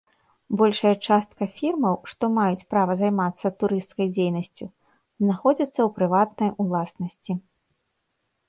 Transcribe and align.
Большая 0.59 0.93
частка 1.07 1.47
фірмаў, 1.57 1.95
што 2.13 2.23
маюць 2.37 2.65
права 2.73 2.93
займацца 3.01 3.47
турысцкай 3.65 4.07
дзейнасцю, 4.15 4.65
знаходзяцца 5.25 5.71
ў 5.71 5.89
прыватнай 5.99 6.51
уласнасці. 6.65 7.33